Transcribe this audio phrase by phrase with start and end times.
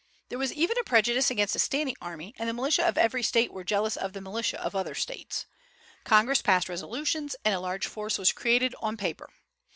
[0.29, 3.53] There was even a prejudice against a standing army, and the militia of every State
[3.53, 5.45] were jealous of the militia of other States.
[6.05, 9.29] Congress passed resolutions, and a large force was created on paper.